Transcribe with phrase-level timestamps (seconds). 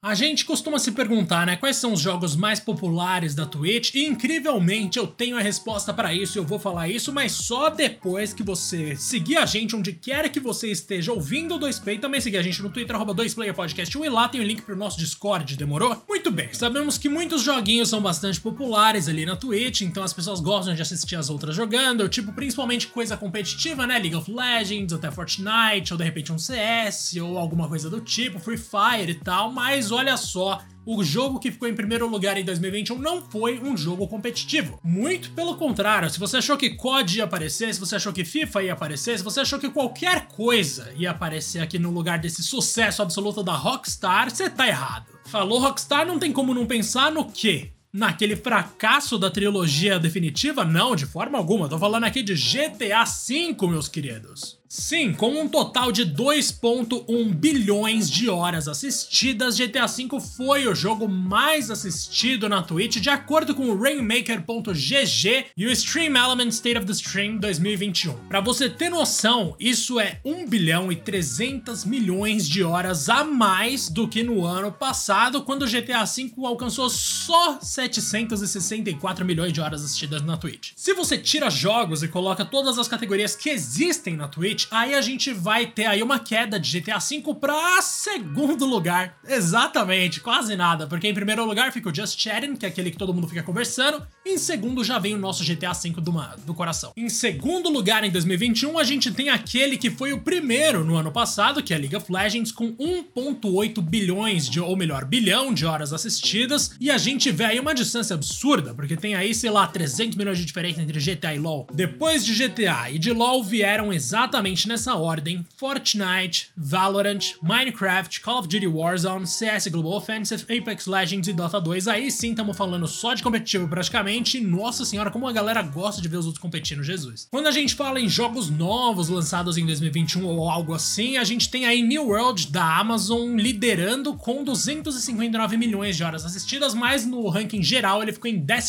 [0.00, 4.06] A gente costuma se perguntar, né, quais são os jogos mais populares da Twitch, e
[4.06, 8.44] incrivelmente eu tenho a resposta para isso eu vou falar isso, mas só depois que
[8.44, 12.36] você seguir a gente onde quer que você esteja ouvindo o 2Play, e também seguir
[12.36, 16.00] a gente no Twitter, arroba 2playerpodcast, e lá tem o link pro nosso Discord, demorou?
[16.08, 20.38] Muito bem, sabemos que muitos joguinhos são bastante populares ali na Twitch, então as pessoas
[20.38, 25.10] gostam de assistir as outras jogando, tipo, principalmente coisa competitiva, né, League of Legends, até
[25.10, 29.50] Fortnite, ou de repente um CS, ou alguma coisa do tipo, Free Fire e tal,
[29.50, 33.58] mas mas olha só, o jogo que ficou em primeiro lugar em 2021 não foi
[33.58, 34.78] um jogo competitivo.
[34.84, 38.64] Muito pelo contrário, se você achou que COD ia aparecer, se você achou que FIFA
[38.64, 43.00] ia aparecer, se você achou que qualquer coisa ia aparecer aqui no lugar desse sucesso
[43.00, 45.06] absoluto da Rockstar, você tá errado.
[45.24, 47.72] Falou Rockstar, não tem como não pensar no quê?
[47.90, 50.64] naquele fracasso da trilogia definitiva?
[50.64, 51.68] Não, de forma alguma.
[51.68, 54.58] Tô falando aqui de GTA V, meus queridos.
[54.68, 61.08] Sim, com um total de 2.1 bilhões de horas assistidas, GTA V foi o jogo
[61.08, 66.86] mais assistido na Twitch, de acordo com o Rainmaker.gg e o Stream Element State of
[66.86, 68.12] the Stream 2021.
[68.28, 73.88] Para você ter noção, isso é 1 bilhão e 300 milhões de horas a mais
[73.88, 79.82] do que no ano passado, quando o GTA V alcançou só 764 milhões de horas
[79.82, 80.72] assistidas na Twitch.
[80.76, 85.00] Se você tira jogos e coloca todas as categorias que existem na Twitch, aí a
[85.00, 89.18] gente vai ter aí uma queda de GTA V pra segundo lugar.
[89.26, 92.96] Exatamente, quase nada, porque em primeiro lugar fica o Just Chatting, que é aquele que
[92.96, 96.12] todo mundo fica conversando, em segundo já vem o nosso GTA V do,
[96.44, 96.92] do coração.
[96.96, 101.12] Em segundo lugar, em 2021, a gente tem aquele que foi o primeiro no ano
[101.12, 105.92] passado, que é League of Legends, com 1.8 bilhões de, ou melhor, bilhão de horas
[105.92, 110.16] assistidas, e a gente vê aí uma distância absurda, porque tem aí, sei lá, 300
[110.16, 111.66] milhões de diferença entre GTA e LoL.
[111.72, 118.40] Depois de GTA e de LoL vieram exatamente exatamente nessa ordem: Fortnite, Valorant, Minecraft, Call
[118.40, 121.88] of Duty Warzone, CS Global Offensive, Apex Legends e Dota 2.
[121.88, 124.40] Aí sim estamos falando só de competitivo praticamente.
[124.40, 127.28] Nossa senhora, como a galera gosta de ver os outros competindo, Jesus.
[127.30, 131.50] Quando a gente fala em jogos novos lançados em 2021 ou algo assim, a gente
[131.50, 137.28] tem aí New World da Amazon liderando com 259 milhões de horas assistidas, mas no
[137.28, 138.68] ranking geral ele ficou em 18.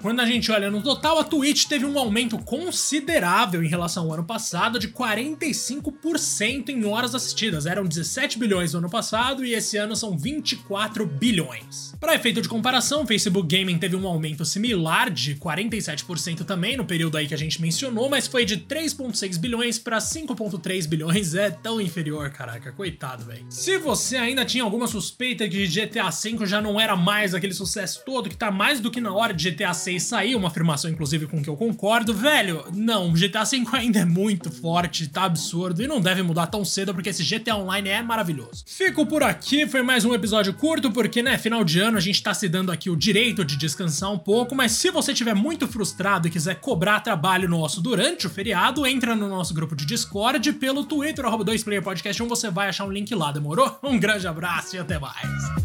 [0.00, 4.14] Quando a gente olha no total, a Twitch teve um aumento considerável em relação ao
[4.14, 7.66] ano passado de 40 45% em horas assistidas.
[7.66, 11.94] Eram 17 bilhões no ano passado e esse ano são 24 bilhões.
[12.00, 16.84] Para efeito de comparação, o Facebook Gaming teve um aumento similar de 47% também no
[16.84, 21.34] período aí que a gente mencionou, mas foi de 3.6 bilhões para 5.3 bilhões.
[21.34, 23.44] É tão inferior, caraca, coitado, velho.
[23.48, 28.02] Se você ainda tinha alguma suspeita que GTA V já não era mais aquele sucesso
[28.04, 31.26] todo, que tá mais do que na hora de GTA 6 sair, uma afirmação inclusive
[31.26, 35.86] com que eu concordo, velho, não, GTA V ainda é muito forte tá absurdo e
[35.86, 38.64] não deve mudar tão cedo porque esse GTA Online é maravilhoso.
[38.66, 42.22] Fico por aqui, foi mais um episódio curto porque, né, final de ano a gente
[42.22, 45.66] tá se dando aqui o direito de descansar um pouco, mas se você estiver muito
[45.66, 50.52] frustrado e quiser cobrar trabalho nosso durante o feriado, entra no nosso grupo de Discord
[50.54, 53.78] pelo Twitter, arroba 2playerpodcast, onde você vai achar um link lá, demorou?
[53.82, 55.63] Um grande abraço e até mais!